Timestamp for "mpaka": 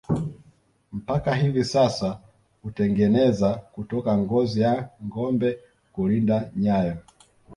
0.93-1.35